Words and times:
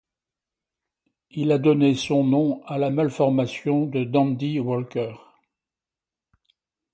Il 1.29 1.51
a 1.51 1.59
donné 1.59 1.93
son 1.93 2.23
nom 2.23 2.63
à 2.65 2.79
la 2.79 2.89
malformation 2.89 3.85
de 3.85 4.03
Dandy-Walker. 4.03 5.13